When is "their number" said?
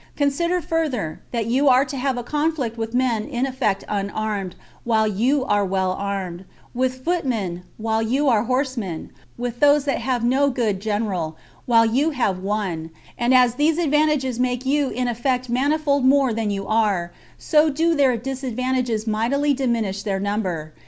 20.01-20.73